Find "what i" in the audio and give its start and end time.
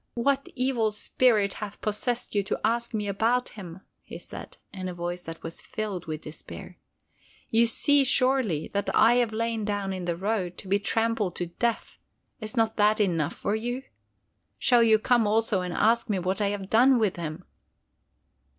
16.17-16.47